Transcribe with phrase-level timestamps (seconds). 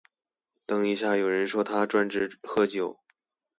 [0.65, 2.97] 等一下有人說他專職喝酒